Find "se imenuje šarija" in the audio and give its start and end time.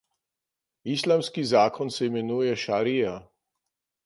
1.97-3.15